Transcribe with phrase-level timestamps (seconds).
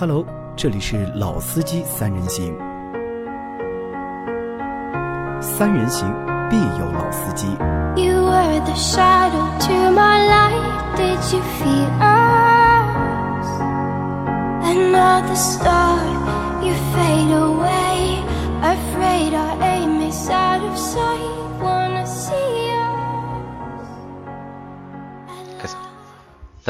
[0.00, 0.24] Hello，
[0.56, 2.56] 这里是老司机三人行，
[5.42, 6.10] 三人行
[6.48, 7.46] 必有老司机。
[8.02, 10.96] You were the shadow to my light.
[10.96, 13.46] Did you feel us?
[14.64, 15.98] Another star,
[16.62, 17.79] you fade away.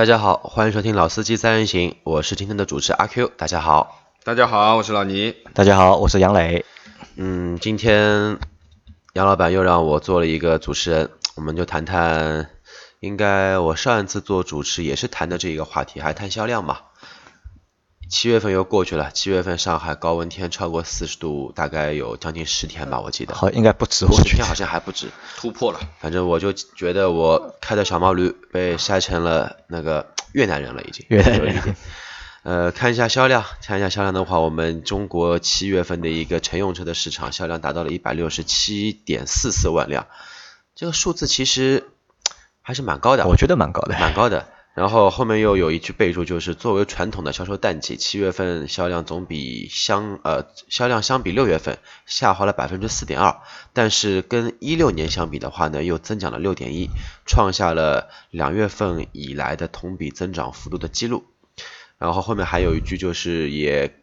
[0.00, 3.30] 大家好，欢迎收听《老司机三人行》，我是今天的主持阿 Q。
[3.36, 5.36] 大家好，大家好，我是老倪。
[5.52, 6.64] 大家好，我是杨磊。
[7.16, 8.38] 嗯，今天
[9.12, 12.48] 杨老板又让我做了一个主持人，我们就谈谈，
[13.00, 16.78] 应该我上一次做主持也是谈的这一个话题，还谈销量嘛。
[18.10, 23.36] 七月份又过去了，七月份上海高温天超过四十度，大概有将近十天吧，我记得。
[23.36, 25.06] 好，应该不止，我觉得十天好像还不止。
[25.38, 31.06] 突破了，反正我就觉得我开的小毛驴被晒成了那个越南人了，已经。
[31.09, 31.77] 越南人。
[32.42, 40.08] 呃，看一下销量，看一下销量的话，我们中国七月份的一个乘用车的市场销量达到了一百六十七点四四万辆，
[40.75, 41.88] 这个数字其实
[42.61, 43.97] 还是蛮高的，我觉得蛮高的。
[44.00, 44.48] 蛮高的。
[44.81, 53.42] 然后后面又有一句备注，就是作为传统的销售淡季，七月份销量总比相呃销量相比六月份下滑了百分之四点二，
[53.75, 56.89] 但是跟一六年相比的话呢，又增长了六点一，
[57.27, 61.25] 创下了两月份以来的同比增长幅度的记录。
[61.98, 63.94] 然后后面还有一句就是也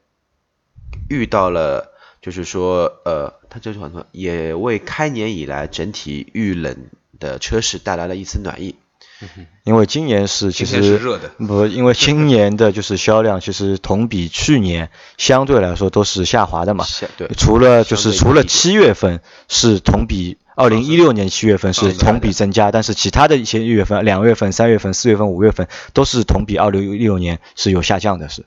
[1.09, 1.91] 遇到了，
[2.21, 8.75] 就是说呃，它这句话说也为开年以来整体遇冷的车市带来了一丝暖意。
[9.63, 16.85] 因为今年是其实是热的不，因为今年的就是销量， 其实同比去年相对来说都是下滑的嘛。
[17.17, 28.45] 对除了就是除了七月份是同比，二零一六年七月份是同比增加，但是其他的一些月份，两月份、三月份、四月份、五月份都是同比二零一六年是有下降的，是。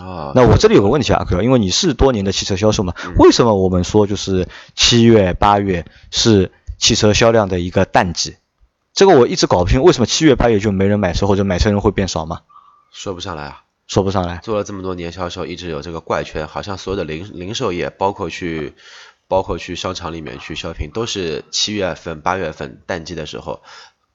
[0.00, 8.36] 啊，那我这里有个问题啊，阿 Q，因为你是多年的汽车销售嘛，为什么我们说就是七月、八月是汽车销量的一个淡季？
[8.92, 12.42] 这个我一直搞不清，为什么七月、八月就没人买车或者买车人会变少吗？
[12.92, 13.64] 说不上来啊。
[13.88, 14.38] 说不上来。
[14.38, 18.74] 做了这么多年销售，一直有这个怪圈，好像所有的零零售业，包括去
[19.28, 23.62] 包括去商场里面去 shopping，都是七月份、八月份淡季的时候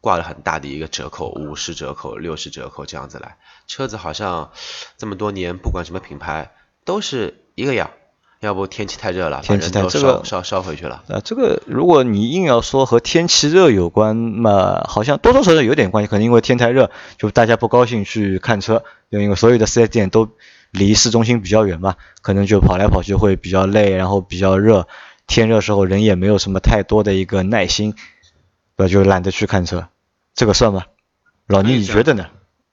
[0.01, 3.37] 挂了很大的一个折扣，五十折扣、六十折扣这样子来。
[3.67, 4.51] 车子好像
[4.97, 6.51] 这么多年，不管什么品牌，
[6.85, 7.91] 都是一个样。
[8.39, 11.03] 要不天气太热了，天气太这个烧烧烧回去了。
[11.07, 20.29] 啊，这个如果你硬要说和天气热有关嘛，好像多多少少有点关系，可能因为天太热，就大家不高兴去看车，就因为所有的四 S 店都
[20.71, 24.87] 离市中心比较远嘛，可能就跑来跑去会比较累，然后比较热，
[25.25, 27.95] 天热时候人也没有什么太多的一个耐心，
[28.75, 28.87] 对吧？
[28.87, 29.87] 就懒得去看车，
[30.35, 30.85] 这个算吗？
[31.47, 32.27] 老倪，你觉得呢？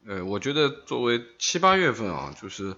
[0.06, 2.74] 呃，我觉得作为七八月份啊，就是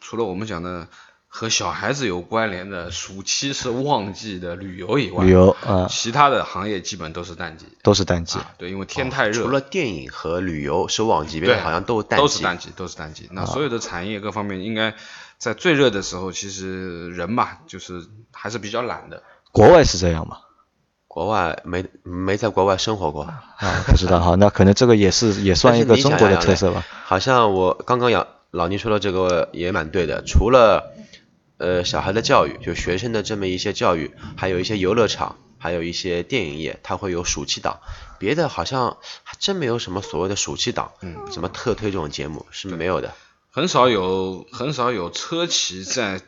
[0.00, 0.88] 除了我们讲的
[1.28, 7.66] 和小孩子有关联的暑期是旺季的旅游以外，旅游啊其他的行业基本都是淡季。
[7.82, 12.22] 都是淡季，啊，对，因为天太热，除了电影和旅游是旺季，别的好像都淡季。
[12.22, 13.28] 都是淡季，都是淡季。
[13.32, 14.94] 那所有的产业各方面应该
[15.36, 19.22] 在最热的时候，其实人嘛，就是还是比较懒的。
[19.52, 20.38] 国外是这样吗？
[21.06, 23.22] 国外没没在国外生活过。
[23.24, 23.44] 啊，
[23.86, 26.84] 不知道哈，那可能这个也是也算一个中国的特色吧。
[27.04, 30.92] 好像我刚刚杨老倪说的这个也蛮对的，除了
[31.58, 37.80] 呃小孩的教育，就学生的这么一些教育，还有一些游乐场，还有一些电影业，它会有暑期档，
[38.18, 41.16] 别的好像还真没有什么所谓的暑期档，嗯。
[41.32, 43.14] 什么特推这种节目是没有的。
[43.50, 46.20] 很少有很少有车企在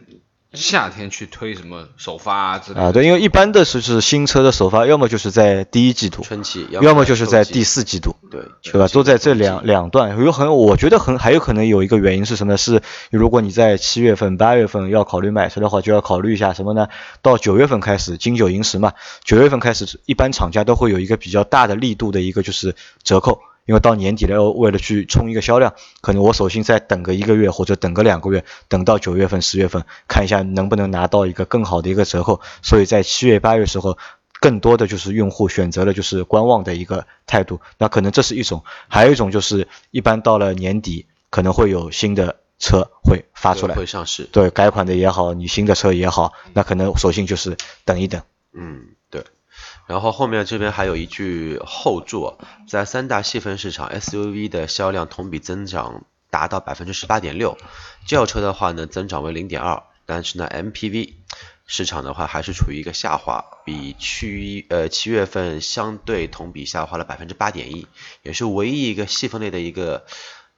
[0.54, 2.86] 夏天去推什么首发啊之类的。
[2.86, 8.88] 啊，对，因为一般的是是新车的首发，要么就是在第一季度，春季要么就是在第四季度，对对吧？
[8.88, 12.56] 都在这两两段，有很，我觉得很还有可能有一个原因是什么？
[12.56, 16.88] 是如果你在七月份、八月份要考虑买车的话，就要考虑一下什么呢？
[17.20, 23.40] 到九月份开始，金九银十嘛，九月份开始，一般厂家都会有一个比较大的力度的一个就是折扣。
[23.68, 32.40] 因为到年底了，为了去冲一个销量，可能我索性再等个一个月或者等个两个月，等到九月份、十月份，看一下能不能拿到一个更好的一个折扣。
[32.62, 33.98] 所以在七月、八月时候，
[34.40, 37.60] 更多的就是用户选择了就是观望的一个态度。
[37.76, 44.22] 那可能这是一种，还有一种就是一般到了年底，可能会有新的车会发出来，会上市。
[44.32, 47.54] 对改款的也好，你新的车也好，那可能索性就是
[47.84, 48.22] 等一等。
[48.54, 49.22] 嗯，对。
[49.88, 52.36] 然后后面这边还有一句后注，
[52.68, 57.56] 在三大细分市场，SUV 的销量同比增长达到百分之十八点六，
[58.06, 61.14] 轿车的话呢增长为零点二，但是呢 MPV
[61.66, 67.86] 市场的话还是处于一个下滑，比去呃七月份相对同比下滑了百分之八点一，
[68.22, 70.04] 也是唯一一个细分类的一个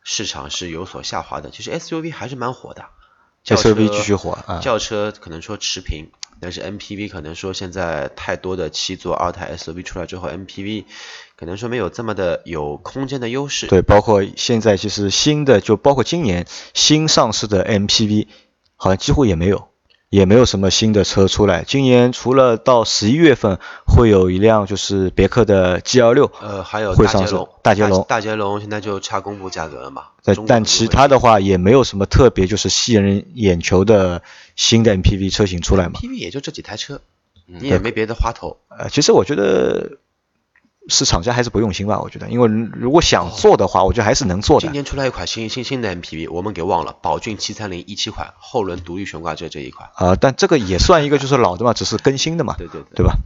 [0.02, 1.50] 市场是有所下滑的。
[1.50, 2.86] 其实 SUV 还是蛮火的，
[3.44, 10.84] 轿车 SUV 继续火啊轿车可能说持平，但是 MPV 可能说现在太多的七座二胎 SUV 出来之后，MPV
[11.36, 13.66] 可能说没有这么的有空间的优势。
[13.66, 18.28] 对，包括现在其实新的，就包括今年新上市的 MPV，
[18.76, 19.69] 好像几乎也没有，
[20.10, 21.64] 也没有什么新的车出来。
[21.66, 30.06] 今年除了到十一月份会有一辆就是别克的 G L 六呃，还有会上市大捷龙，大捷龙现在就差公布价格了嘛？
[30.48, 34.22] 但其他的话也没有什么特别就是吸引人眼球的
[34.56, 36.00] 新的 MPV 车型出来嘛。
[36.02, 37.00] MPV 也就这几台车，
[37.46, 38.56] 嗯你也没别的花头。
[38.68, 39.98] 呃，其实我觉得
[40.88, 44.72] 是厂家还是不用心吧，我觉得，因为如果想做的话，我觉得还是能做的今。
[44.72, 49.90] 年出来一款新新新的 MPV，我们给忘了，宝骏七三零一七款后轮独立悬挂这这一款。
[49.94, 53.18] 啊、但这个也算一个就是老的嘛，只是更新的嘛，对对对对吧？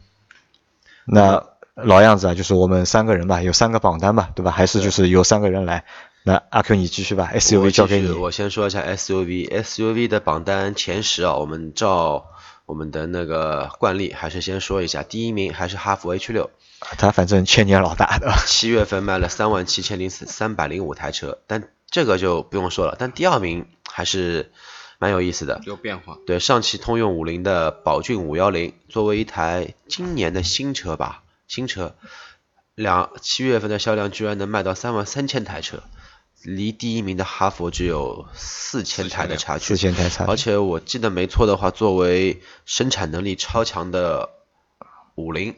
[1.07, 4.51] 那老样子啊，就是我们三个人吧，有三个榜单吧，对吧？
[4.51, 5.85] 还是就是由三个人来。
[6.27, 8.11] 那阿 Q 你继续吧，SUV 交给你。
[8.11, 12.29] 我先说一下 SUV，SUV 的榜单前十啊，我们照
[12.67, 16.51] 我们的那个惯例，还是先说一下，第一名还是哈弗 H 六，
[16.81, 22.97] 它反正千年老大的， 七月份卖了三万七千零三百零五台车，但这个就不用说了。
[22.99, 24.51] 但第二名还是
[24.99, 26.17] 蛮有意思的，有变化。
[26.27, 31.95] 对，上汽通用五菱的宝骏五幺零，作为一台今年的新车吧，新车，
[32.75, 35.83] 两七月份的销量居然能卖到三万三千台车，
[36.45, 39.65] 离第一名的哈佛只有四千台的差距。
[39.65, 44.29] 四千台差距而且我记得没错的话，作为生产能力超强的
[45.15, 45.57] 五菱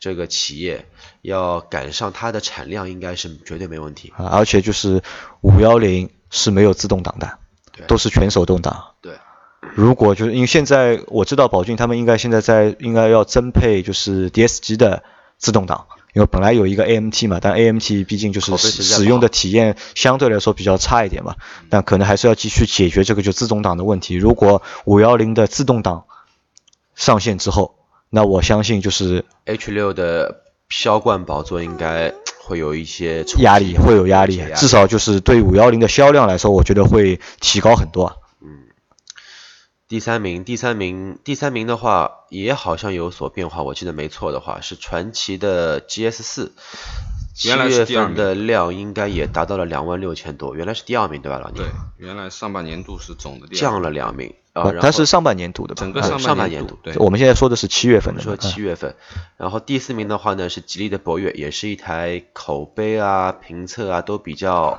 [0.00, 0.86] 这个企业，
[1.22, 4.12] 要赶上它的产量，应该是绝对没问题。
[4.16, 5.02] 啊，而且就是
[5.40, 7.38] 五幺零是没有自动挡的，
[7.72, 8.94] 对都是全手动挡。
[9.00, 9.14] 对，
[9.60, 15.04] 如果就是因为现在我知道宝骏他们应该现在在应该要增配就是 DSG 的
[15.38, 21.34] 自动挡，因为本来有一个 AMT 嘛，但 AMT 毕竟就是使用的体验相对来说比较差一点嘛，
[21.68, 24.14] 但可能还是要继续解决这个就自动挡的问题。
[24.14, 26.04] 如果五幺零的自动挡
[26.94, 27.74] 上线之后，
[28.10, 32.14] 那我相信就是 H 六的销冠宝座应该
[32.44, 38.14] 会有一些压力会有压力至少就是对五幺零的销量来说，我觉得会提高很多啊。
[39.86, 46.52] 第三名，第三名，第三名的话也好像有所变化，我记得没错的话是传奇的 GS 四，
[47.34, 51.66] 七月第二份的量应该也达到了两万六千多，原来是第二名对吧，老对？，
[51.98, 55.80] 原来上半年度是总的第二降了两名啊，呃然后它是上半年度的吧？
[55.80, 58.96] 啊整个上上半年度，对，我们现在说的是七月份的，说七月份，
[59.36, 64.78] 然后第四名的话呢是吉利的博越，也是一台口碑啊、评测啊都比较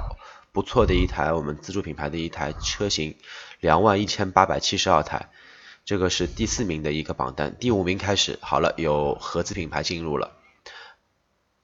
[0.56, 3.18] 不错的一台我们自主品牌的一台车型，
[3.60, 5.30] 两万一千八百七十二台，
[5.84, 7.58] 这个是第四名的一个榜单。
[7.60, 10.32] 第五名开始好了，有合资品牌进入了，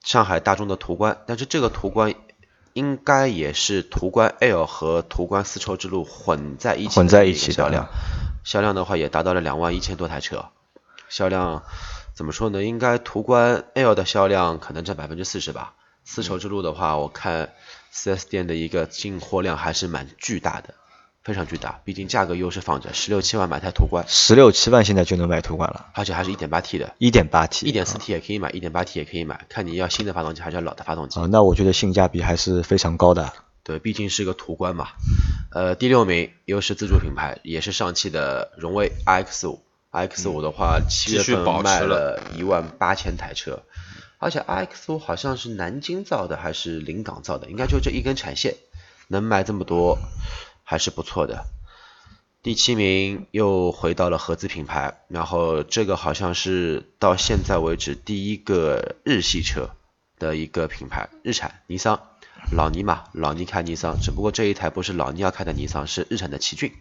[0.03, 2.13] 上海大众的途观，但是这个途观
[2.73, 7.87] 应该也是途观 L 和途观丝绸之路混在一起的混在一一起销量，
[8.43, 10.49] 销量的话也达到了两万一千多台车。
[11.07, 11.63] 销量
[12.13, 12.61] 怎么说呢？
[12.61, 15.75] 应该途观 L 的销量可能占百分之四十吧。
[16.03, 17.53] 丝绸之路的话，我看
[17.93, 20.73] 4S 店的一个进货量还是蛮巨大的，
[21.23, 21.81] 非常巨大。
[21.83, 31.19] 毕竟价格优势放着，十六七万买台途观，十六七万现在就能买途观了，而且还是一点八 T 的，一点八 T，一点四 T 也可以买，一点八 T 也可以买，看你要新的发动机还是要老的发动机。
[31.19, 33.33] 啊，那我觉得性价比还是非常高的。
[33.63, 34.87] 对，毕竟是个途观嘛。
[35.51, 39.61] 呃，第六名又是自主品牌，也是上汽的荣威 iX 五。
[39.91, 43.61] iX 五的话，七月份卖了了一万八千台车，
[44.21, 48.55] 而且 iX 五好像是南京造的还是临港造的，应该就这一根产线，
[49.07, 49.97] 能卖这么多，
[50.63, 51.45] 还是不错的。
[52.43, 59.71] 第七名又回到了合资品牌，然后这个好像是到现在为止第一个日系车
[60.19, 61.99] 的一个品牌，日产尼桑，
[62.55, 66.71] 老尼嘛，老尼开尼桑，只不过这一台不是老尼要开的尼桑，是日产的奇骏。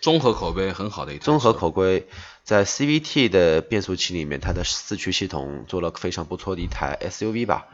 [0.00, 2.08] 综合口碑很好的一台综合口碑
[2.42, 7.66] 在 CVT 的变速器里面，它的四驱系统做了非常不错的一台 SUV 吧。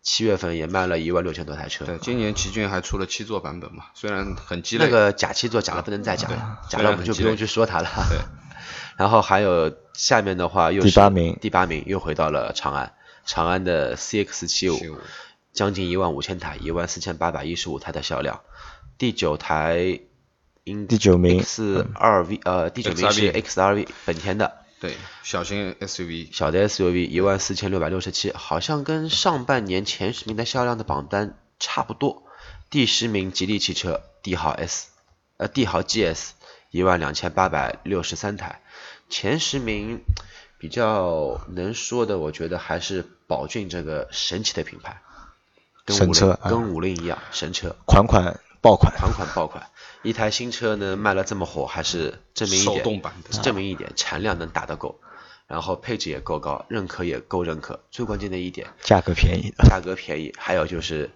[0.00, 1.84] 七月份也卖了一万六千多台车。
[1.84, 4.86] 对，今年奇骏还出了七座版本嘛，虽然很鸡肋。
[4.86, 7.90] 那个假七座假了不能再假了，假虽了我们就不用去说它了。
[8.08, 8.18] 对，
[8.96, 12.94] 然后还有下面的话又是第八名第八名又回到了长安，
[13.26, 14.96] 长安的 CX 七五75
[15.52, 18.40] 将近一万五千台，一万四千八百一十五台的销量。
[18.96, 20.00] 第九台
[20.68, 24.94] 应第九名 X 二 V 呃第九名是 XRV 本田的对，
[25.24, 32.22] 小型 SUV 小的 SUV 一万四千六百六十七，好像跟上半年前十名的销量的榜单差不多。
[32.70, 34.88] 第十名吉利汽车帝豪 S，
[35.38, 36.30] 呃帝豪 GS
[36.70, 38.60] 一万两千八百六十三台。
[39.08, 40.02] 前十名
[40.58, 45.00] 比较能说的，我觉得还是宝骏这个神奇的品牌，
[45.86, 47.74] 跟五神车啊跟五菱一样神车。
[47.86, 48.94] 款款爆款。
[48.96, 49.66] 款款爆款，
[50.02, 55.00] 一台新车能卖了这么火，还是证明一点，手动版的证明一点产量能打得够，
[55.46, 59.52] 然后配置也够高，认可也够认可，最关键的一点，价格便宜。
[59.68, 61.10] 价格便宜，还有就是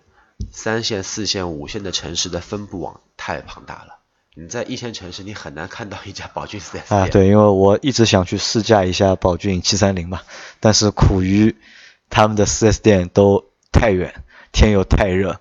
[0.51, 3.99] 三线、四线、五线的城市的分布网太庞大了。
[4.35, 6.85] 你在一线城市，你很难看到一家宝骏 4S 店。
[6.89, 10.23] 啊，对，因为我一直想去试驾一下宝骏七三零嘛，
[10.59, 11.55] 但是苦于
[12.09, 15.39] 他们的 4S 店都太远，天又太热，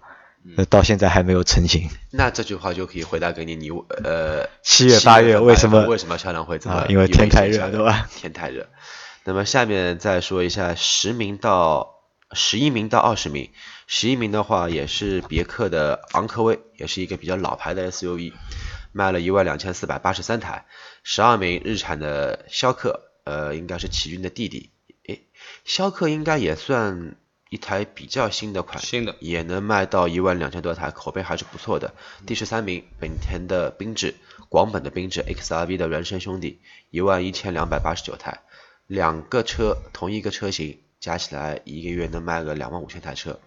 [0.58, 1.90] 呃，到现在还没有成型。
[2.12, 3.70] 那这句话就可以回答给你，你
[4.04, 8.10] 呃，七月八月为什么为什么销量会这么啊因为天太热对吧？
[8.16, 8.68] 天太热。
[9.24, 11.96] 那么下面再说一下十名到
[12.34, 13.52] 十一名到二十名，
[13.86, 18.34] 十一名的话也是别克的昂科威，也是一个比较老牌的 SUV，
[18.92, 20.66] 卖了一万两千四百八十三台。
[21.04, 24.72] 十二名日产的逍客，呃，应该是奇骏的弟弟，
[25.08, 25.28] 诶，
[25.66, 27.16] 逍客应该也算
[27.52, 29.14] 一台比较新的款，新的。
[29.20, 31.94] 也能卖到一万两千多台，口碑还是不错的。
[32.26, 34.16] 第十三名，本田的缤智，
[34.48, 38.40] 广本的缤智 XRV 的孪生兄弟，一万一千两百八十九台，
[38.88, 43.38] 两个车同一个车型加起来一个月能卖个两万五千台车，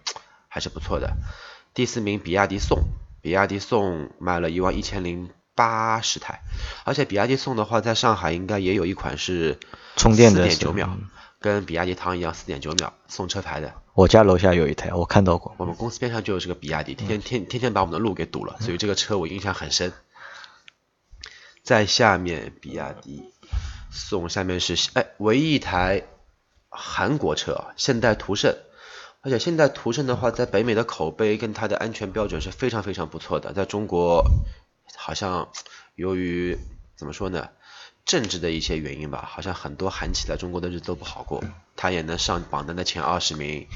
[0.47, 1.15] 还是不错的。
[1.73, 2.83] 第四名，比亚迪宋，
[3.23, 6.41] 比亚迪宋卖了一万一千零八十台，
[6.83, 9.57] 而且比亚迪宋的话，在上海应该也有一款是
[9.95, 10.91] 充电的是四点九秒。
[10.91, 13.73] 嗯，跟比亚迪唐一样，四点九秒送车牌的。
[13.93, 15.55] 我家楼下有一台，我看到过。
[15.57, 19.93] 我们公司边上就有这个比亚迪，天天天天天把我们的路给堵了，所以这个车我印象很深。
[21.63, 23.23] 在下面，比亚迪
[23.91, 26.03] 送下面是哎，唯一一台
[26.69, 28.55] 韩国车啊，现代途胜。
[29.21, 34.23] 而且现代途胜的话，在北美的口碑跟它的安全标准是非常非常不错的，在中国
[34.95, 35.49] 好像
[35.95, 36.55] 由于
[36.95, 37.49] 怎么说呢，
[38.05, 41.43] 政治的一些原因吧，好像很多韩企在中国的日子都不好过，
[41.75, 43.67] 他也能上榜单的前二十名，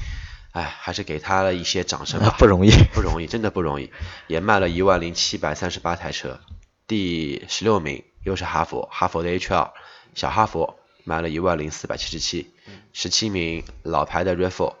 [0.52, 2.70] 哎，还是给他了一些掌声吧， 不容易。
[2.94, 3.90] 不容易，真的不容易，
[4.28, 6.40] 也卖了一万零七百三十八台车，
[6.86, 9.70] 第十六名又是哈佛，哈佛的 H2
[10.14, 12.52] 小哈佛卖了一万零四百七十七，
[12.92, 14.74] 十七名老牌的 RAV4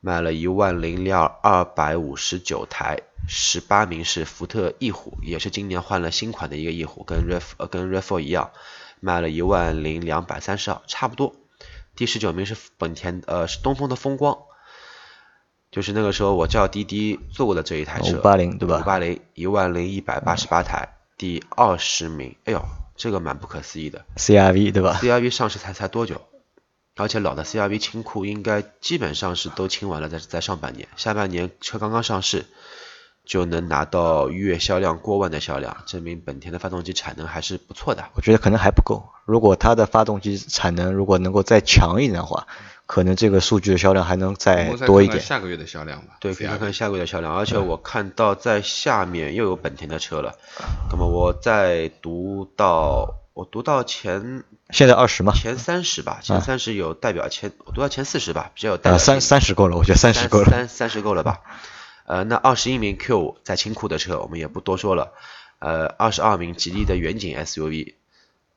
[0.00, 8.50] 卖了一万零两二百五十九台，十八名是福特翼虎，也是今年换了新款的一个翼虎，跟 RAV 呃跟 RAV4 一样，
[9.00, 11.34] 卖了一万零两百三十二，差不多。
[11.96, 14.38] 第十九名是本田呃是东风的风光，
[15.72, 22.62] 就是那个时候我叫滴滴坐过的这一台车，五八零对吧五八零一万零一百八十八台，第二十名，哎呦，
[22.94, 26.22] 这个蛮不可思议的 CRV 对吧？，CRV 上市才才多久？
[26.98, 32.44] 而且老的 CRV 清库应该基本上是都清完了，在在上半年，下半年车刚刚上市
[33.24, 38.04] 就能拿到月销量过万的销量，证明本田的发动机产能还是不错的。
[38.14, 39.08] 我觉得可能还不够。
[39.24, 42.46] 如果它的发动机产能如果能够再强一点的话，
[42.86, 45.18] 可能这个数据的销量还能再多一点。
[45.18, 46.16] 看看下个月的销量吧。
[46.20, 50.34] 对，可以看看下个月的销量，而且我看到在下面又有本田的车了。
[50.90, 59.06] 那么我再读到，我读到前现在二十吗，前三十吧，前啊三十有代表前，我读到前四十吧，比较有代呃，表性。
[59.14, 60.50] 三三十够了，我觉得三十够了。
[60.50, 61.42] 三三十够了吧？
[62.06, 65.12] 呃，那二十一名 Q 在清库的车我们也不多说了。
[65.60, 67.94] 呃，二十二名吉利的远景 SUV，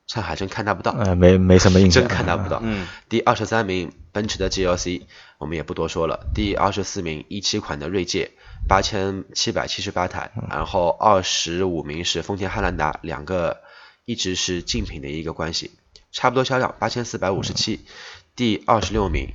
[0.08, 2.02] 上海真看它不到，呃，没没什么印象。
[2.02, 2.58] 真看它不到。
[2.64, 5.02] 嗯，第二十三名奔驰的 GLC，
[5.38, 6.26] 我们也不多说了。
[6.34, 8.32] 第二十四名一七款的锐界，
[8.66, 10.32] 八千七百七十八台。
[10.50, 13.61] 然后二十五名是丰田汉兰达，两个
[14.04, 15.70] 一直是竞品的一个关系，
[16.10, 17.80] 差不多销量八千四百五十七。
[18.34, 19.28] 第二十六名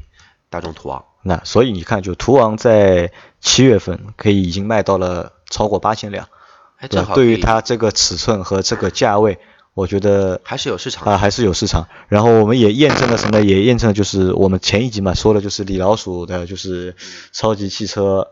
[0.49, 6.27] 大众途昂，那所以你看，就途昂在七月份可以已经卖到了超过八千辆，
[6.77, 7.03] 哎，对吧？
[7.03, 9.37] 正好对于它这个尺寸和这个价位，
[9.75, 11.03] 我觉得还是有市场。
[11.03, 11.87] 啊还是有市场。
[12.07, 13.45] 然后我们也验证了什么呢？
[13.45, 16.95] 也验证了就是我们前一集嘛说的就是李老鼠的就是
[17.31, 18.31] 超级汽车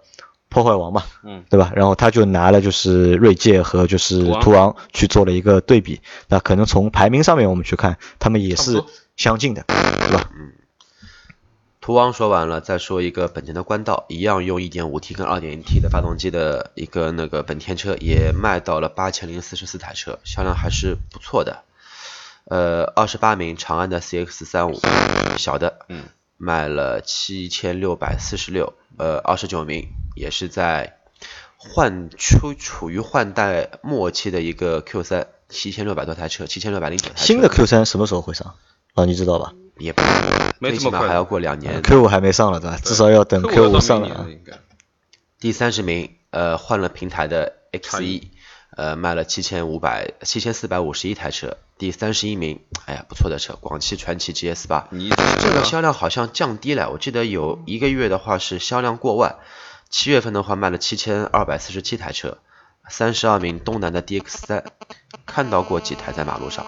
[0.56, 1.74] 破坏王嘛，嗯，对吧？
[1.76, 8.82] 然后他就拿了就是锐界和就是途昂去做了一个对比，那可能从排名上面我们去看，他们也是
[9.18, 10.32] 相近的，对吧？
[10.34, 10.54] 嗯
[11.82, 21.64] 途昂说完了，再说一个本田的冠道，一样用 1.5T 跟 2.0T 的发动机的一个那个本田车，也卖到了八千零四十四台车，销量还是不错的。
[22.46, 24.80] 呃，二十八名长安的 CX 三五
[25.38, 26.06] 小的，嗯，
[26.38, 28.74] 卖了七千六百四十六。
[28.98, 30.98] 呃，二十九名也是在
[31.58, 37.24] 换处处于换代末期的一个 Q 三，七千六百多台车，七千六百零九台车。
[37.26, 38.56] 新的 Q 三什么时候会上？
[38.94, 40.02] 啊，你知道吧也不
[40.60, 41.82] 没最这么快的起码还要过两年。
[41.82, 42.78] ？Q 五还没上了，对吧？
[42.84, 44.26] 至少要等 Q 五五上了啊。
[44.30, 44.54] 应该。
[45.40, 48.32] 第三十名，呃，换了平台的 X 一，
[48.78, 51.58] 呃，卖了七千五百七千四百五十一台车。
[51.78, 59.36] 第三十一名，哎呀，不错的车，广汽传祺 GS 八，你这个销量好像降低了，我记得有一个月的话是销量过万，
[59.98, 62.38] 七月份的话卖了七千二百四十七台车，
[62.90, 64.66] 三十二名东南的 DX 三，
[65.26, 66.66] 看到过几台在马路上？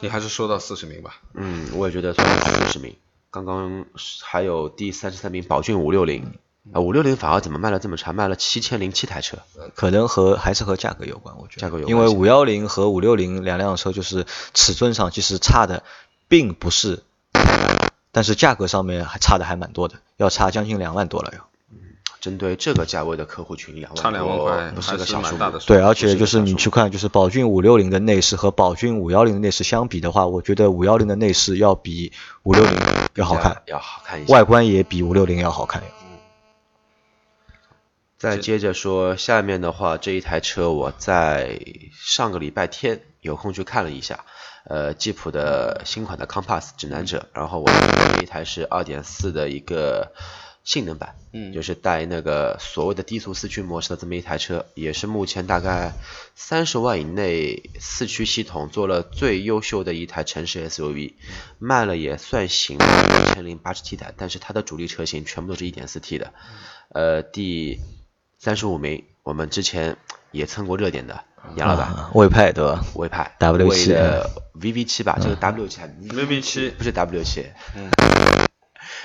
[0.00, 1.20] 你还是说到四十名吧。
[1.34, 2.96] 嗯，我也觉得四十名。
[3.30, 3.84] 刚刚
[4.20, 6.34] 还有第三十三名宝骏五六零，
[6.72, 9.38] 啊五六零反而怎么卖了这么差，卖了七千零七台车。
[9.76, 11.60] 可能和还是和价格有关，我觉得。
[11.60, 15.84] 价格有关因为五幺零和五六零两辆车就是尺寸上其实差的
[16.26, 17.04] 并不是，
[18.10, 21.48] 但是价格上面还差的还蛮多的，要差将近两万多了要。
[22.26, 25.60] 针对这个价位的客户群，两万差两万多块不是还是个小数目蛮大的。
[25.60, 32.10] 数对，而且就是你去看，就是宝骏五六零的内饰和宝骏五幺零的内饰相比的话，我觉得五幺零的内饰要比
[32.42, 32.72] 五六零
[33.14, 34.32] 要好看，要好看一些。
[34.32, 35.80] 外观也比五六零要好看。
[38.18, 41.60] 再接着说下面的话，这一台车我在
[41.92, 44.24] 上个礼拜天有空去看了一下，
[44.64, 47.66] 呃，吉普的新款的 Compass 指南者，然后我
[48.16, 50.12] 这一台是二点四的一个
[50.66, 51.54] 性能版，嗯。
[51.54, 55.92] 就是带那个所谓的低速四驱模式的这么一台车，也是目前大概
[56.34, 61.14] 三十万以内四驱系统做了最优秀的一台城市 SUV，
[61.58, 66.32] 卖了也算行，一千零八十 T 台，但是它的主力车型全部都是一点四 T 的，
[66.88, 67.80] 呃，第
[68.38, 69.96] 三十五名，我们之前
[70.32, 71.22] 也蹭过热点的
[71.54, 72.84] 杨老板，啊，魏派对吧？
[72.96, 73.92] 魏派 W 七。
[73.92, 76.70] 的 VV 七吧，这个 W 七，VV 七？
[76.70, 77.44] 不是 W 七，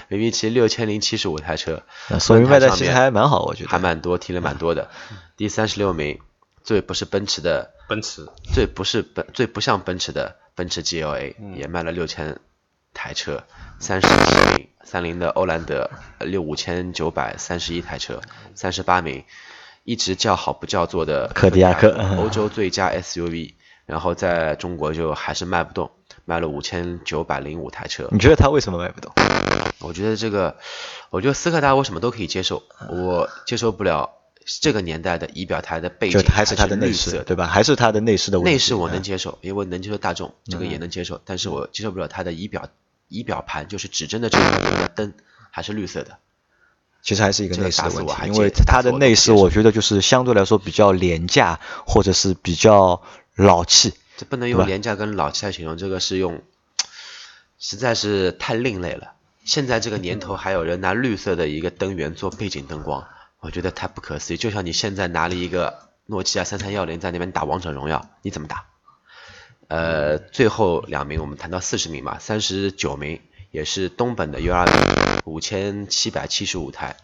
[0.10, 3.70] 嗯，VV 七六千零七十五台车，啊说明卖的其实还蛮好，我觉得。
[3.70, 4.90] 还蛮多，提了蛮多的。
[5.38, 6.20] 第三十六名，
[6.64, 12.40] 最不是奔驰的，奔驰最不是奔最不像奔驰的奔驰 GLA，、也嗯卖了六千
[12.94, 13.44] 台车。
[13.80, 14.14] 三十七
[14.58, 15.90] 名，三菱的欧蓝德
[16.20, 18.22] 六五千九百三十一台车。
[18.54, 19.24] 三十八名，
[19.84, 23.56] 一直叫好不叫座的柯迪亚克 欧洲最佳 SUV，
[23.88, 25.90] 然后在中国就还是卖不动，
[26.26, 28.08] 卖了五千九百零五台车。
[28.12, 29.12] 你觉得它为什么卖不动？
[29.82, 30.58] 我觉得这个，
[31.10, 34.12] 我觉得斯柯达我什么都可以接受，我接受不了
[34.46, 37.48] 这个年代的仪表台的背景就还是它的内饰，对吧？
[37.48, 38.52] 还是它的内饰的问题。
[38.52, 42.70] 内饰我能嗯接受，因为能接受大众，这个也能接受，但是我接受不了它的仪表
[43.08, 45.14] 仪表盘，就是指针的这个灯
[45.50, 46.18] 还是绿色的。
[47.04, 53.02] 其实还是一个这个内饰的问题因为它的内饰我觉得就是相对来说比较廉价，或者是比较
[53.36, 53.94] 老气。
[54.18, 56.44] 这不能用廉价跟老气来形容，这个是用，
[57.58, 59.14] 实在是太另类了。
[59.44, 63.08] 现在这个年头还有人拿绿色的一个灯源做背景灯光，
[63.40, 64.38] 我觉得太不可思议。
[64.38, 68.66] 就像你现在拿了一个诺基亚三三幺零在那边打王者荣耀，你怎么打？
[69.68, 74.68] 呃，最后两名我们谈到四十名嘛，三十九名也是东本的 U 二
[75.26, 76.98] 五千七百七十五台，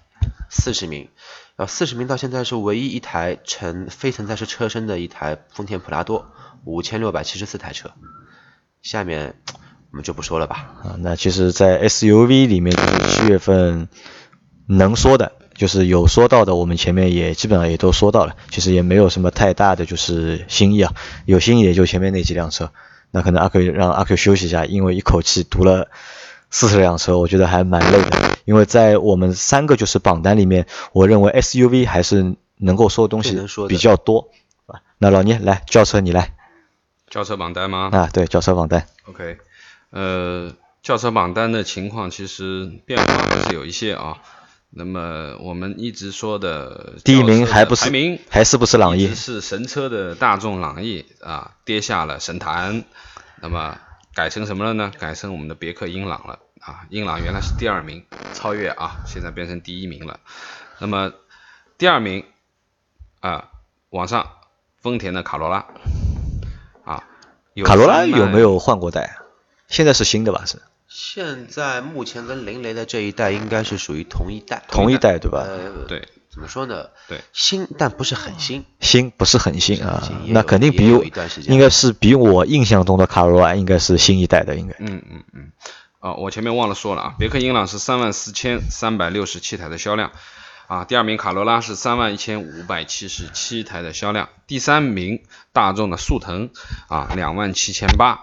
[0.50, 1.10] 四十名，
[1.56, 6.32] 然后，四十名到现在是唯一一台承非承载式车身的一台丰田普拉多，
[6.66, 7.92] 五千六百七十四台车。
[8.82, 9.42] 下面
[9.92, 13.88] 我们就不说了吧，啊，那其实，在 SUV 里面，就是七月份
[14.68, 20.94] 能说的，就是有说到的，我们前面也基本上也都说到了，其实也没有什么太大的就是新意啊，
[21.26, 22.72] 有新意也就前面那几辆车。
[23.10, 25.88] 那可能阿 Q 让阿 Q 休息一下，因为一口气读了
[26.52, 28.38] 四十辆车，我觉得还蛮累的。
[28.44, 34.30] 因为在我们三个就是榜单里面，我认为 SUV 还是能够说的东西比较多，
[34.66, 34.82] 啊。
[34.98, 36.34] 那老聂来轿车，你来
[37.10, 37.90] 轿车榜单吗？
[37.94, 39.38] 啊，对轿车榜单，OK，
[39.90, 44.18] 呃，轿车榜单的情况其实变化还是有一些啊。
[44.70, 49.16] 那么我们一直说的第一名还不是排名还是不是朗逸？
[49.16, 52.84] 是神车的大众朗逸啊，跌下了神坛，
[53.42, 53.80] 那么
[54.14, 54.92] 改成什么了呢？
[55.00, 60.20] 改成我们的别克英朗了啊，英朗原来是第二名，超越啊，现在变成第一名了。
[60.80, 61.14] 那么
[61.78, 62.26] 第二名
[63.22, 63.50] 啊，
[63.90, 64.28] 往上
[64.82, 65.66] 丰田的卡罗拉
[66.84, 67.06] 啊，
[67.54, 69.24] 有卡罗拉有没有换过代啊？
[69.68, 70.44] 现在是新的吧？
[70.46, 70.62] 是？
[70.90, 75.46] 现在目前跟林雷的这一代应该是属于同一代，同一代对吧？
[75.46, 76.88] 呃，对，怎么说呢？
[77.08, 81.04] 对，新但不是很新，新不是很新啊那肯定比我
[81.48, 84.76] 应该是比我印象中的卡罗拉应该是新一代的，应该。
[84.80, 85.52] 嗯嗯嗯，
[86.00, 90.12] 啊，我前面忘了说了啊，别克英朗是三万四千三百六十七台的销量，
[90.68, 96.50] 啊，第二名卡罗拉是三万一千五百七十七台的销量，第三名大众的速腾
[96.88, 98.22] 啊两万七千八，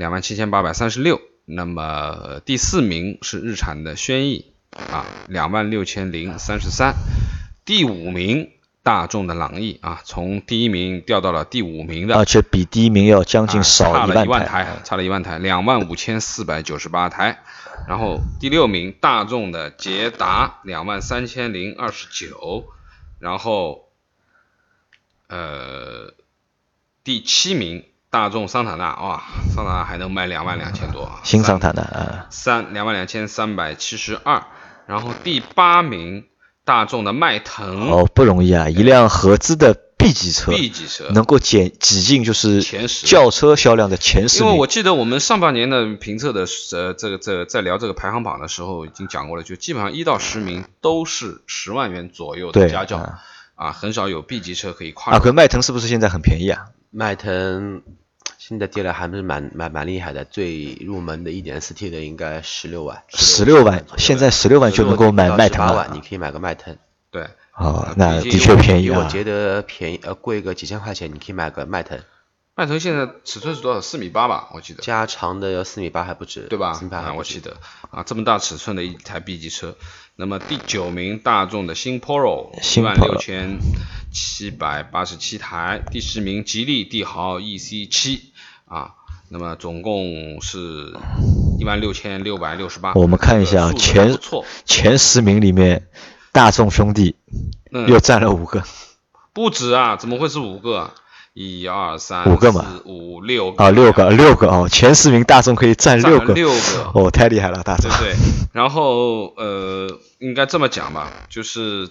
[0.00, 4.46] 两万七千八百三十六，那么第四名是日产的轩逸。
[4.70, 6.94] 啊两万六千零三十三，
[7.66, 8.50] 第五名
[8.82, 9.78] 大众的朗逸。
[9.82, 17.42] 啊从第一名掉到了第五名的而且比第一名要将近啊少差了一万台，差了一万台，两万五千四百九十八台。
[17.86, 22.64] 然后第六名大众的捷达两万三千零二十九，
[23.18, 23.90] 然后
[25.26, 26.14] 呃
[27.04, 29.22] 第七名大众桑塔纳，哇，
[29.54, 34.42] 桑塔纳还能卖两万两千多，啊新桑塔纳啊，三两万两千三百七十二，
[34.86, 36.24] 然后第八名
[36.64, 37.88] 大众的迈腾。
[37.88, 43.06] 哦，不容易啊，一辆合资的 B 级车 B 级车，能够挤挤进就是前十。
[43.06, 44.48] 轿车销量的前十名。
[44.48, 53.20] 因为我记得我们上半年的评测的呃这个这个在聊这个排行榜的时候已经讲过了，就基本上一到十名都是十万元左右的对家轿啊。
[53.54, 56.64] 啊，很少有 B 级车可以跨啊，可迈腾是不是现在很便宜啊？
[56.90, 57.82] 迈腾
[58.40, 66.78] 现在跌了还是蛮蛮蛮厉害的，最入门的一点四 T 的应该十六万，十六万现在十六万就能够买迈腾八了万你可以买个迈腾。
[67.10, 67.24] 对
[67.54, 68.98] 哦啊，那的确便宜啊。
[68.98, 72.00] 我觉得便宜呃贵个几千块钱，你可以买个迈腾，
[72.54, 73.82] 迈腾现在尺寸是多少？
[73.82, 74.82] 四米八吧，我记得。
[74.82, 77.58] 加长的要四米八还不止，对吧啊，我记得
[77.90, 79.76] 啊，这么大尺寸的一台 B 级车。
[80.16, 83.58] 那么第九名，大众的新 Polo，一新万六千
[84.12, 85.82] 七百八十七台。
[85.90, 88.29] 第十名，吉利帝豪 EC 七
[88.70, 88.94] 啊，
[89.28, 90.94] 那么总共是
[91.58, 92.94] 一万六千六百六十八。
[92.94, 94.16] 我们看一下啊前，
[94.64, 95.88] 前十名里面，
[96.30, 97.16] 大众兄弟
[97.72, 98.62] 嗯，又占了五个
[99.32, 100.94] 不止啊，怎么会是五个啊？
[101.32, 108.16] 一二三五个嘛四五六个啊，六个六个哦，前十名大众可以占六个，六个哦，太厉害了，大众对对？
[108.52, 111.88] 然后呃，应该这么讲吧，就是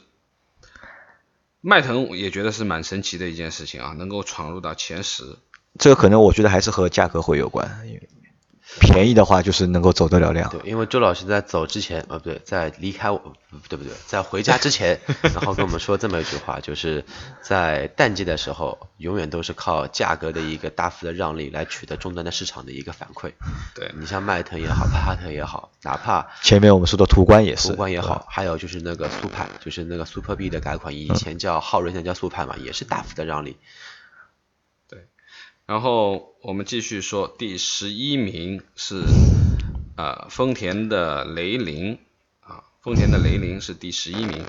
[1.60, 5.38] 迈腾也觉得是蛮神奇的一件事情啊，能够闯入到前十。
[5.80, 8.10] 这个可能我觉得还是和价格会有关，因为
[8.82, 10.50] 便宜的话就是能够走得了量。
[10.52, 15.00] 对，因为周老师在走之前，呃，不对，在离开我，不对不对，在回家之前，
[15.34, 17.04] 然后跟我们说这么一句话，就是
[17.42, 23.32] 在淡季的时候，永远都是靠价格的一个大幅的让利来取得终端的市场的一个反馈。
[23.74, 33.58] 对你像迈腾也好，帕萨特也好，哪怕前面我们说的途观也是，途观也好，还有就是那个速派，就是那个 Super B 的改款，以前叫昊锐，现在叫速派嘛，也是大幅的让利。
[35.70, 39.04] 然后我们继续说，第十一名是
[39.96, 42.00] 呃丰田的雷凌。
[42.42, 44.44] 啊，丰田的雷凌是第十一名，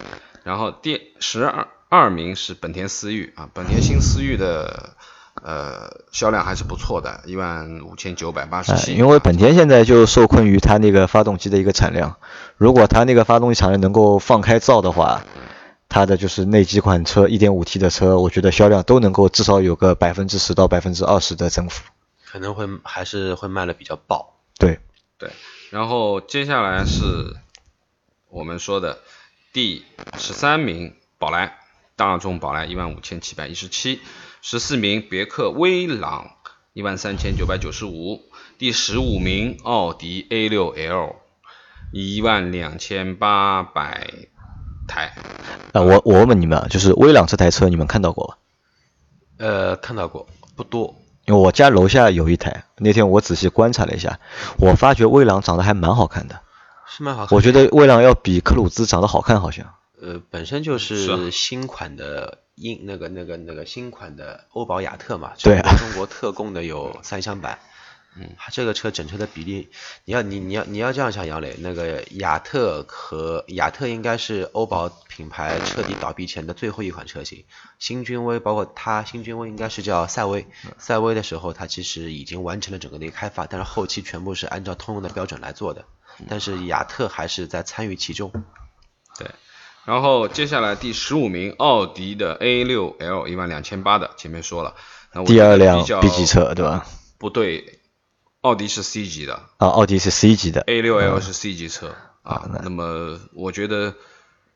[0.45, 3.35] 然后第十二二名是本田思域。
[3.37, 4.97] 啊，本田新思域的
[5.43, 8.95] 呃销量还是不错的，一万五千九百八十哎，七。
[8.95, 12.17] 因为本田现在就受困于它那个发动机的一个产量，
[12.57, 15.23] 如果它那个发动机产量能够放开造的话，
[15.91, 21.91] 它的就是那几款车 1.5T 的车，我觉得销量都能够至少有个百分之十到百分之二十的增幅。
[22.25, 24.39] 可能会还是会卖的比较爆。
[24.57, 24.79] 对，
[25.19, 25.31] 对，
[25.71, 27.37] 然后接下来是
[28.29, 29.01] 我们说的
[29.53, 29.85] 第
[30.17, 31.59] 十三名宝来，
[31.97, 34.01] 大众宝来一万五千七百一十七，
[34.43, 36.37] 十四名别克威朗
[36.73, 38.23] 一万三千九百九十五，
[38.59, 41.17] 第十五名奥迪 A 六 L
[41.93, 44.09] 一万两千八百
[44.91, 45.15] 台，
[45.73, 48.35] 啊、我我问你们啊，就是威朗这台车你们看到过吗？
[49.39, 50.27] 呃，看到过，
[50.57, 50.95] 不多。
[51.27, 54.19] 因为我家楼下有一台，那天我仔细观察了一下，
[54.59, 56.41] 我发觉威朗长得还蛮好看的。
[56.89, 57.37] 是蛮好看。
[57.37, 59.65] 我觉得威朗要比克鲁兹长得好看，好像。
[60.03, 67.59] 呃，本身就是新款的英那个那个那个新款的欧宝雅特嘛，对啊中国中国特供的有三厢版。
[68.17, 69.69] 嗯，它这个车整车的比例，
[70.05, 77.45] 你要你你要你要这样想，杨磊，那个雅特和雅特应该是欧宝品牌彻底倒闭前的最后一款车型。
[77.79, 80.47] 新君威包括它，新君威应该是叫赛威，
[80.77, 85.85] 赛威的时候它其实已经完成了整个的一个开发，但是后期全部是按照通用的标准来做的。
[86.29, 88.31] 但是雅特还是在参与其中。
[89.19, 89.31] 对，
[89.85, 94.75] 然后接下来第十五名奥迪的 A 六 L 一万两千八的，前面说了，
[95.13, 96.87] 那我第二辆 B 级车，对吧？
[97.19, 97.80] 不对，
[98.43, 100.63] 奥迪是 C 级的啊，奥迪是 C 级的。
[100.63, 102.71] ，A 六 L 是 C 级车啊那。
[102.71, 103.95] 么我觉得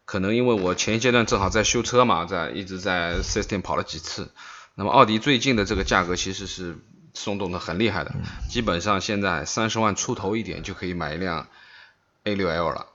[0.04, 4.30] 可能因为我前一阶段正好在修车嘛，在一直在四 S 店跑了几次。
[4.74, 6.78] 那么奥迪最近的这个价格其实是
[7.12, 8.12] 松动的很厉害的，
[8.48, 11.46] 基本上现在三十万出头一点就可以买一辆
[12.24, 12.86] A 六 L 了，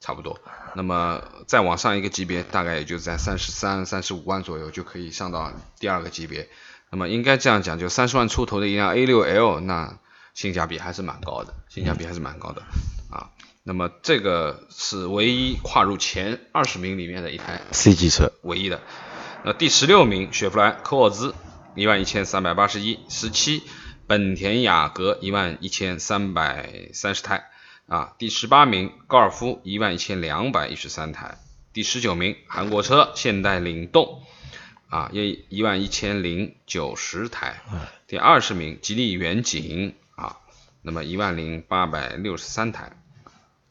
[0.00, 0.40] 差不多。
[0.74, 6.48] 那么再往上一个级别，大概也就在三十三、三十五万左右就可以上到第二个级别。
[6.90, 9.98] 那么应该这样讲，就三十万出头的一辆 A 六 L，那
[10.34, 12.62] 性价比还是蛮高的，性价比还是蛮高的
[13.10, 13.30] 啊。
[13.62, 18.82] 那么这个是唯一跨入前二十名里面的一台 C 级车，唯一的。
[19.42, 21.34] 那第十六名，雪佛兰科沃兹
[21.74, 23.62] 一万一千三百八十一，十七，
[24.06, 27.44] 本田雅阁一万一千三百三十台，
[27.86, 31.38] 啊，第十八名，高尔夫一万一千两百一十三台，
[31.72, 34.22] 第十九名，韩国车现代领动，
[34.88, 37.62] 啊，也一万一千零九十台，
[38.06, 40.03] 第二十名，吉利远景，啊，
[40.84, 42.92] 那么一万零八百六十三台。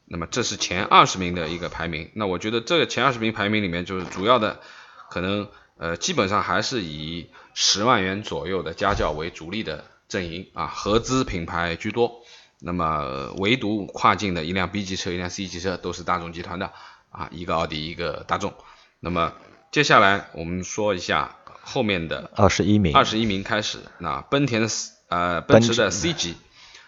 [0.04, 2.10] 那么这是前二十名的一个排名。
[2.12, 4.60] 那我觉得这个前二十名排名里面，就是主要的
[5.08, 5.48] 可能
[5.78, 12.20] 呃基本上还是以十万元左右的家轿为主力的阵营啊，合资品牌居多。
[12.60, 16.72] 那么唯独跨境的一辆 B 级车、一辆 C 级车都是大众集团的
[17.10, 18.54] 啊，一个奥迪，一个大众。
[19.00, 19.32] 那么
[19.70, 24.68] 接下来我们说一下后面的二十一名，二十一名开始，那奔田的
[25.08, 26.36] 呃奔驰的 C 级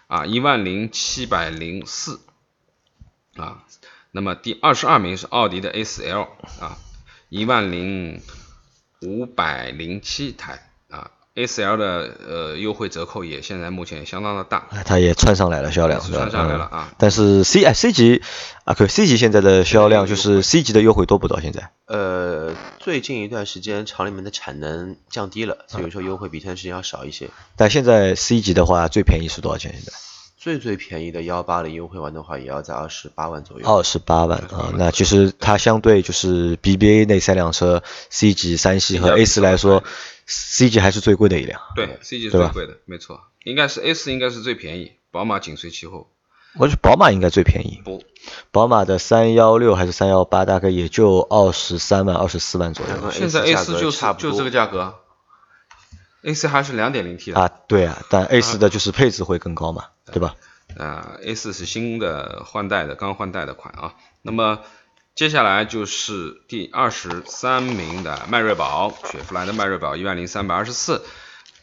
[0.07, 2.19] 啊一万零七百零四
[3.35, 3.63] 啊，
[4.11, 6.27] 那么第二十二名是奥迪的 A4L
[6.59, 6.77] 啊
[7.29, 8.21] 一万零
[9.01, 10.66] 五百零七台
[11.37, 18.21] 啊 A4L 的呃优惠折扣也现在目前相当的大，哎它也窜上来了销量，窜上来了啊嗯但是 C 哎 C 级
[18.63, 21.39] 啊，可 C 级现在的销量就是 C 级的优惠多不多？
[21.39, 27.29] 现在呃，最近一段时间厂里面的产能降低了，所以说优惠比前段时间要少一些。
[27.55, 29.71] 但现在 C 级的话最便宜是多少钱？
[29.73, 29.93] 现在
[30.39, 33.67] 最最便宜的幺八零优惠完的话，也要在二十八万左右。
[33.67, 39.83] 二十八万啊，那其实它相对就是 BBA 那三辆车 C 级、三系和 A 四来说
[40.27, 41.59] ，C 级还是最贵的一辆。
[41.75, 46.11] 对 C 级是最贵的，没错，应该是 A 四应该是最便宜，宝马紧随其后。
[46.55, 48.03] 我觉得宝马应该最便宜，不，
[48.51, 54.95] 宝马的三幺六还是三幺八，大概也就二十三万、二十四万左右现在 A A 4 4就是差不多就这个价格
[56.23, 57.47] ，A 四还是两点零 T 的啊。
[57.67, 60.35] 对啊，但 A 四的就是配置会更高嘛，对吧？
[60.77, 63.93] 啊，A 四是新的换代的，刚换代的款啊。
[64.23, 64.59] 那么
[65.17, 71.03] 接下来就是第二十三名的迈锐宝，雪佛兰的迈锐宝一万零三百二十四，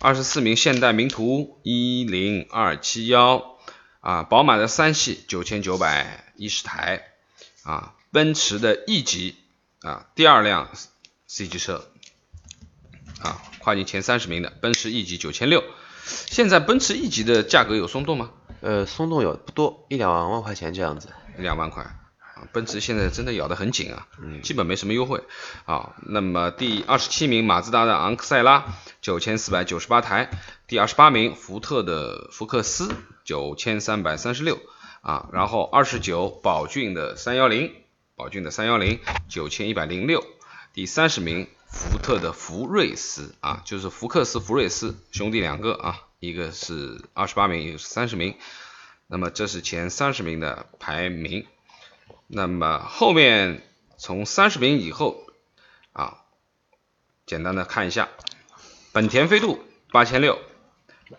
[0.00, 3.56] 二十四名现代名图一零二七幺，
[4.00, 7.04] 啊，宝马的三系九千九百一十台，
[7.62, 9.36] 啊，奔驰的 E 级
[9.82, 10.68] 啊，第二辆
[11.28, 11.86] C 级车，
[13.22, 15.62] 啊，跨进前三十名的奔驰 E 级九千六。
[16.04, 18.32] 现在奔驰 E 级的价格有松动吗？
[18.62, 21.08] 呃，松动有不多，一两万块钱这样子。
[21.38, 21.86] 两万块
[22.44, 24.06] 啊，奔驰现在真的咬得很紧啊，
[24.42, 25.22] 基本没什么优惠
[25.64, 25.94] 啊。
[26.02, 30.30] 那么第二十七名马自达的昂克赛拉九千四百九十八台，
[30.66, 34.58] 第二十八名福特的福克斯九千三百三十六
[35.00, 37.72] 啊，然后二十九宝骏的三幺零，
[38.16, 40.24] 宝骏的三幺零九千一百零六，
[40.72, 48.34] 第三十名福特的福睿斯啊，就是福克斯、福睿斯兄弟两个啊，一个是二十八名，一个是三十名。
[49.06, 51.46] 那么这是前三十名的排名。
[52.34, 53.62] 那么后面
[53.96, 55.22] 从三十名以后
[55.92, 56.18] 啊，
[57.26, 58.08] 简单的看一下，
[58.92, 59.60] 本田飞度
[59.92, 60.38] 八千六，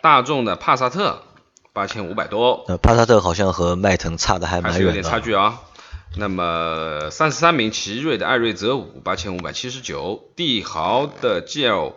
[0.01, 1.23] 大众的帕萨特
[1.71, 5.04] 八千五百多，呃，帕萨特好像和迈腾差的还还是有点。
[5.04, 5.62] 差距啊。
[6.17, 11.93] 那么三十三名奇瑞的艾瑞泽五八千五百七十九，帝豪的 GL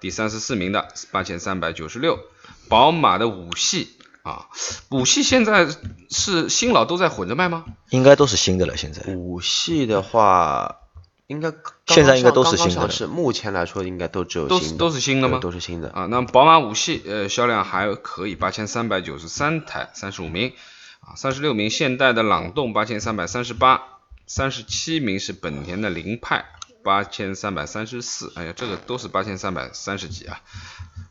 [0.00, 2.18] 第三十四名的八千三百九十六，
[2.68, 3.95] 宝马的五系
[4.26, 4.48] 啊，
[4.90, 5.68] 五系现在
[6.10, 7.64] 是新老都在混着卖吗？
[7.90, 9.14] 应该都是新的了，现在。
[9.14, 10.78] 五系的话，
[11.28, 15.90] 应该刚现在应该都是新的了上市目前来说应该都只有新的，都是都是新的吗都是新的。
[15.90, 20.54] 啊，那宝马五系呃销量还可以，八千三百九十三台，三十五名
[20.98, 23.80] 啊，三十六名现代的朗动八千三百三十八，
[24.26, 26.46] 三十七名是本田的凌派
[26.82, 30.40] 八千三百三十四，哎呀，这个都是八千三百三十几啊，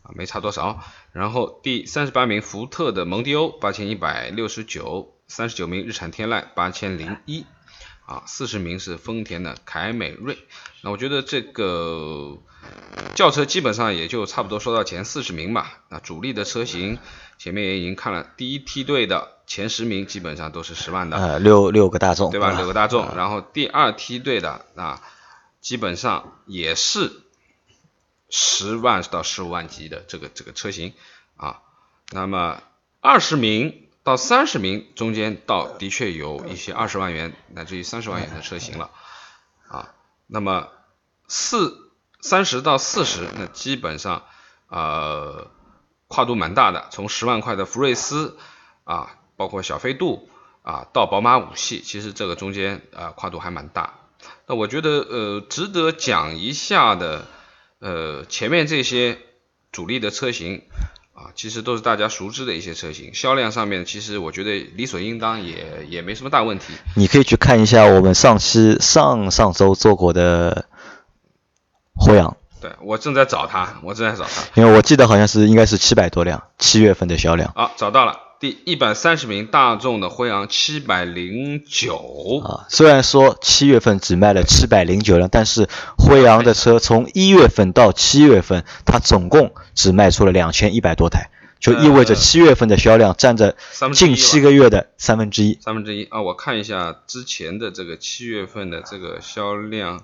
[0.06, 0.84] 啊没差多少。
[1.12, 7.46] 然后第三十八名福特的蒙迪欧八千一百六十九，三十九名日产天籁八千零一。
[8.06, 10.38] 啊，四十名是丰田的凯美瑞，
[10.84, 12.38] 那我觉得这个
[13.15, 15.80] 轿车基本上也就差不多说到前四十名吧。
[15.89, 17.00] 那主力的车型
[17.39, 22.50] 前面也已经看了，第一梯队的前十名基本上都是十万的，呃，六六个大众，对吧？
[22.50, 25.02] 啊六个大众，然后第二梯队的啊，
[25.60, 27.12] 基本上也是
[28.38, 30.93] 十万到十五万级的这个这个车型
[31.38, 31.62] 啊。
[32.12, 32.62] 那么
[33.00, 38.91] 二十名到三十名中间，倒的确有一些二十万元乃至于三十万元的车型了
[39.69, 39.95] 啊。
[40.28, 40.67] 那么
[41.30, 44.24] 四三十到四十，那基本上
[44.67, 45.50] 呃
[46.10, 48.38] 跨度蛮大的，从十万块的福睿斯
[48.84, 50.30] 啊，包括小飞度
[50.62, 53.93] 啊，到宝马五系，其实这个中间啊、呃跨度还蛮大。
[54.45, 57.26] 那我觉得呃值得讲一下的
[57.86, 59.19] 呃前面这些
[59.71, 60.63] 主力的车型
[61.13, 66.74] 啊，其实都是大家熟知的一些车型，销量上面其实我觉得理所应当也也没什么大问题。
[66.95, 70.65] 你可以去看一下我们上期上上周做过的
[71.93, 74.60] 辉昂，对我正在找他，我正在找他。
[74.60, 82.65] 因为我记得好像是应该是七百多辆，七月份的销量啊，找到了，第一百三十名大众的辉昂七百零九，啊。
[82.69, 93.56] 虽然说七月份只卖了七百零九辆，但是辉昂的车从一月份到七月份，它总共只卖出了两千一百多台，就意味着呃七月份的销量占着
[93.93, 95.58] 近七个月的三分之一。
[95.62, 96.21] 三分之一啊。
[96.21, 100.04] 我看一下之前的这个七月份的这个销量，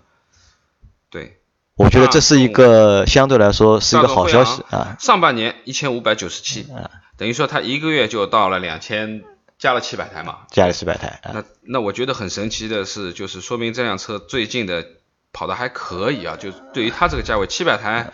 [1.09, 1.40] 对，
[1.83, 4.95] 我觉得这是一个相对来说是一个好消息啊。
[4.99, 9.23] 上半年一千五百九十七，啊等于说它一个月就到了两千
[9.59, 11.19] 加了七百台嘛，加了七百台。
[11.23, 14.85] 啊那那我觉得很神奇的是，就是说明这辆车最近的
[15.33, 18.11] 跑的还可以啊，就对于它这个价位七百台，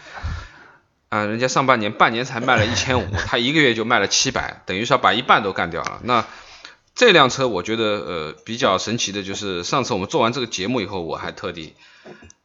[1.10, 6.00] 啊、人家上半年半年才卖了一千五， 他一个月就卖了七百，等于说把一半都干掉了。
[6.04, 6.26] 那
[6.96, 11.76] 这辆车我觉得呃比较神奇的就是上次我们做完这个节目以后，我还特地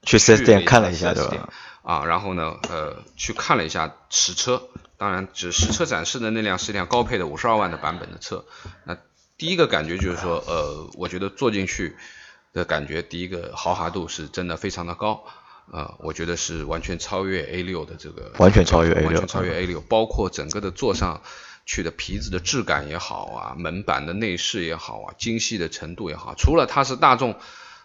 [0.03, 1.49] 去四 S 店看了一下，对吧？
[1.83, 4.63] 啊，然后呢，呃，去看了一下实车，
[4.97, 8.45] 当然只实车展示的那辆是一辆高配的五十二万的版本的车。
[8.85, 8.97] 那
[9.37, 11.97] 第一个感觉就是说，呃，我觉得坐进去
[12.53, 15.25] 的感觉，第一个豪华度是真的非常的高，
[15.71, 21.23] 呃，我觉得是完全超越 A 六的这个，完全超越 A6 完全超越 A 六，包括整个的坐上。
[21.65, 27.37] 去的皮子的质感也好啊，门板的内饰也好啊，精细的程度也好，除了它是大众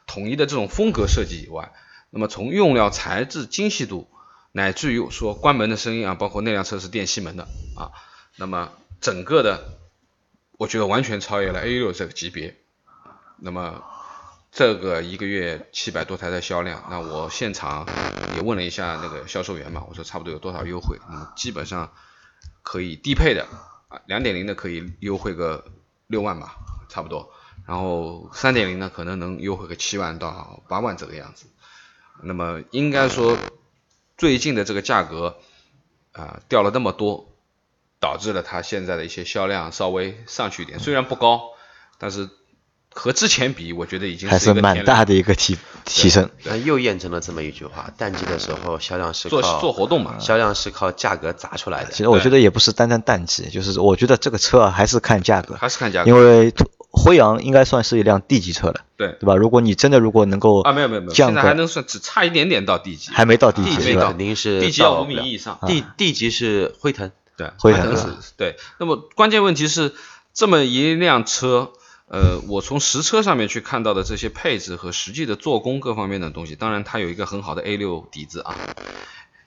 [0.07, 1.73] 统一的这种风格设计以外，
[2.09, 4.09] 那么从用料材质精细度，
[4.53, 7.91] 乃至于说关门的声音啊，包括那辆车是电吸门的啊，
[8.37, 9.77] 那么整个的，
[10.53, 12.55] 我觉得完全超越了 A 六这个级别。
[13.39, 13.83] 那么
[14.51, 17.85] 这个一个月七百多台的销量，那我现场
[18.35, 20.97] 也问了一下那个销售员嘛，我说差不多有多少优惠？
[21.11, 21.91] 嗯，基本上
[22.63, 23.45] 可以低配的
[23.89, 25.65] 啊，两点零的可以优惠个
[26.07, 26.55] 六万吧，
[26.89, 27.31] 差不多。
[27.67, 31.45] 然后三点零呢，可能能优惠个七万到八万这个样子。
[32.23, 33.37] 那么应该说，
[34.17, 35.37] 最近的这个价格
[36.13, 37.27] 啊、掉了那么多，
[37.99, 41.41] 导致了它现在的一些销量稍微上去一点，虽然不高，
[41.99, 42.29] 但是
[42.89, 46.29] 和之前比，我觉得已经还是蛮大的一个提提升。
[46.43, 50.17] 那又验证了这么一句话：淡季的时候销量是做靠做活动嘛。
[50.19, 51.91] 销量是靠价格砸出来的。
[51.91, 56.51] 其实我觉得也不是单单淡季，就是我觉得这个车啊还是看价格，还是看价格，因为
[56.97, 59.35] 辉昂应该算是一辆 D 级车了，对对吧？
[59.35, 64.17] 如果你真的如果能够啊，没有没有没有，现在还能算只差一点点到 D 级，还没到 D 级是吧级肯？
[64.17, 68.05] 定是 D 级要五米以上，D D 级是辉腾，对，辉腾是
[68.35, 68.57] 对。
[68.79, 69.93] 那么关键问题是，
[70.33, 71.71] 这么一辆车，
[72.07, 78.55] 呃，我从实车上面去看到的这些配置和实际的做工各方面的东西，当然它有一个很好的 A 六底子啊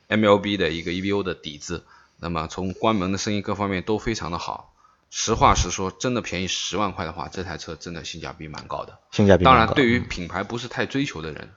[0.08, 1.84] ，MLB 的一个 EVO 的底子，
[2.20, 4.72] 那么从关门的声音各方面都非常的好。
[5.10, 8.98] 实话实说，真的便宜十万块的话，这台车真的性价比蛮高的。
[9.10, 9.44] 性价比。
[9.44, 11.50] 当然，对于品牌不是太追求的人，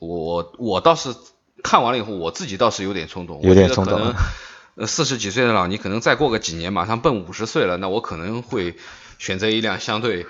[0.00, 1.14] 我我我倒是
[1.62, 4.24] 看完了以后，我自己倒是有点冲动，有点冲动我觉得可能
[4.74, 8.76] 呃四十几岁的老倪，可能再过个几年，马上奔五十岁了，那我可能会
[9.18, 10.26] 选择一辆相对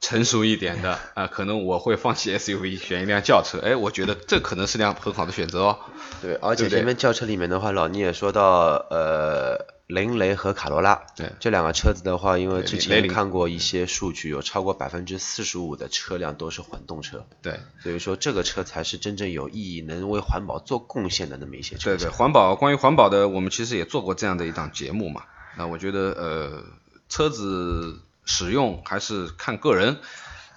[0.00, 3.58] 成熟一点的啊、可能我会放弃 SUV， 选一辆轿车。
[3.62, 5.78] 哎，我觉得这可能是辆很好的选择哦。
[6.22, 11.32] 对，而且前面轿车里面的话，老倪也说到，呃，雷雷和卡罗拉，对。
[11.40, 17.60] 这两个车子的话，因为之前看过一些数据，有超过百分之四十五的车辆都是混动车，对。
[17.82, 21.90] 所以说这个车才是真正有意义、能为环保做贡献的那么一些车。
[21.90, 25.24] 对对，环保关于环保的，我们其实也做过这样的一档节目嘛。
[25.58, 26.64] 那我觉得呃，
[27.08, 29.98] 车子使用还是看个人。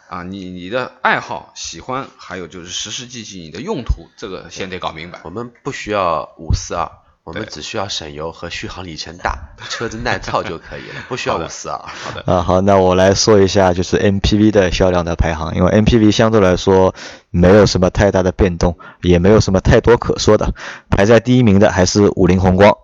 [0.10, 5.20] 啊，你你的爱好、喜欢，还有就是实实际际你的用途，这个先得搞明白。
[5.24, 6.92] 我们不需要五四二，
[7.26, 11.78] 我们只需要省油和续航里程大，车子耐造就可以了，不需要五四二。
[11.78, 16.94] 好的，啊，好，那我来说一下就是 MPV 的销量的排行，因为 MPV 相对来说
[17.30, 20.54] 没有什么太大的变动，也没有什么太多可说的。
[20.90, 22.76] 排在第一名的还是五菱宏光，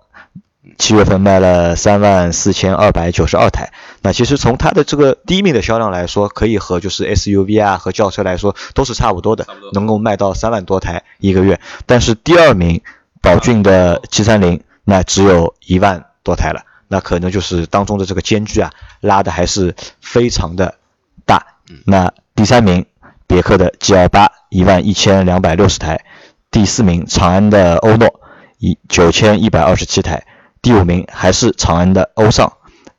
[0.78, 3.74] 七月份卖了三万四千二百九十二台。
[4.02, 11.60] 那其实从它的这个第一名的销量来说，可以和就是 SUV 啊和轿车来说都是差不多的多，能够卖到三万多台一个月。
[11.86, 12.82] 但是第二名
[13.22, 16.64] 宝骏的七三零，那只有一万多台了。
[16.88, 20.80] 那可能就是当中的这个间距啊，拉的还是非常的
[21.26, 21.46] 大。
[21.86, 22.86] 那第三名，
[23.28, 26.04] 别克的 G L 八一万一千两百六十台，
[26.50, 28.20] 第四名长安的欧诺
[28.58, 30.26] 一九千一百二十七台，
[30.64, 32.54] 第五名还是长安的欧尚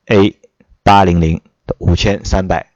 [0.06, 0.37] A
[0.85, 2.70] 八零零的五千三百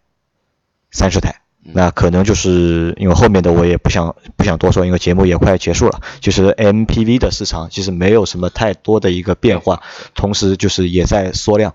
[0.90, 1.43] 三十台。
[1.66, 6.02] 那可能就是因为后面的我也不想不想多说，因为节目也快结束了。
[6.20, 9.82] 就是 MPV 的市场其实没有什么太多的一个变化，
[10.14, 11.72] 同时就是也在缩量。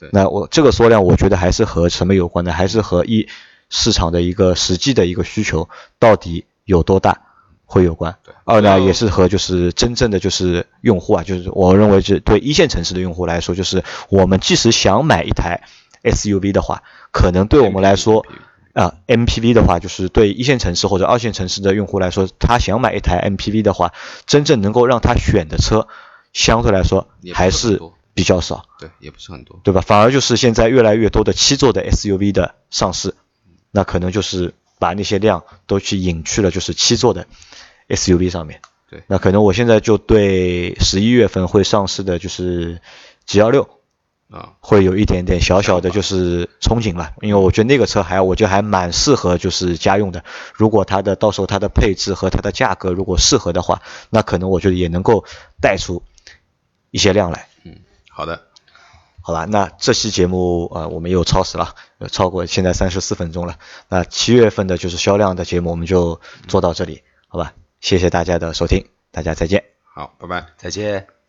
[0.00, 2.52] 对那我这个缩量，我觉得还是和什么有关呢？
[2.52, 3.28] 还是和一
[3.68, 5.68] 市场的一个实际的一个需求
[6.00, 7.20] 到底有多大
[7.66, 8.16] 会有关。
[8.24, 15.62] 对二呢，也是和就是真正的就是用户啊，就是我认为是对一线城市的用户来说，就是我们即使想买一台
[16.02, 18.26] SUV 的话，可能对我们来说。
[18.72, 23.92] 啊、m p v 的话，就是对一线城市或者二线城市的用户来说，他想买一台 MPV 的话，
[24.26, 25.88] 真正能够让他选的车，
[26.32, 27.80] 相对来说还是
[28.14, 29.58] 比较少，对，也不是很多。
[29.64, 29.80] 对吧？
[29.80, 33.14] 反而就是现在越来越多的七座的 SUV 的上市，
[33.72, 37.26] 那可能就是把那些量都去引去了，就是七座的
[37.88, 38.60] SUV 上面。
[38.88, 42.80] 对那可能我现在就对十一月份会上市的就是
[43.24, 43.68] G 幺六
[44.30, 50.24] 啊，会有一点点小小的就是憧憬了，因为我觉得那个车还我觉得还蛮适合就是家用的。
[50.54, 55.24] 如果它的到时候它的配置和它的价格如果适合的话，那可能我觉得也能够
[55.60, 56.04] 带出
[56.90, 57.48] 一些量来。
[57.64, 58.42] 嗯好的，
[59.20, 63.56] 好吧，那这期节目呃我们又超时了，呃超过现在三十四分钟了。
[63.88, 67.52] 那七月份的就是销量的节目我们就做到这里，好吧？
[67.80, 69.64] 谢谢大家的收听，大家再见。
[69.92, 70.46] 好，拜拜。
[70.56, 71.19] 再见。